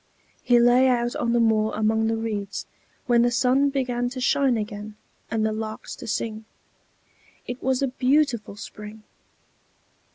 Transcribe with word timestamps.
He 0.41 0.59
lay 0.59 0.87
out 0.87 1.15
on 1.17 1.31
the 1.31 1.39
moor 1.39 1.73
among 1.75 2.07
the 2.07 2.15
reeds, 2.17 2.65
when 3.05 3.21
the 3.21 3.29
sun 3.29 3.69
began 3.69 4.09
to 4.09 4.19
shine 4.19 4.57
again 4.57 4.95
and 5.29 5.45
the 5.45 5.51
larks 5.53 5.95
to 5.97 6.07
sing; 6.07 6.45
it 7.45 7.61
was 7.61 7.83
a 7.83 7.87
beautiful 7.87 8.55
spring. 8.55 9.03